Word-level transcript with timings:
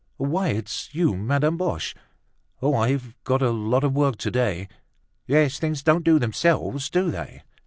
"Why! 0.17 0.47
It's 0.47 0.95
you, 0.95 1.15
Madame 1.15 1.57
Boche! 1.57 1.93
Oh! 2.59 2.73
I've 2.73 3.13
got 3.23 3.43
a 3.43 3.51
lot 3.51 3.83
of 3.83 3.93
work 3.93 4.15
to 4.17 4.31
day!" 4.31 4.67
"Yes, 5.27 5.59
things 5.59 5.83
don't 5.83 6.03
do 6.03 6.17
themselves, 6.17 6.89
do 6.89 7.11
they?" 7.11 7.43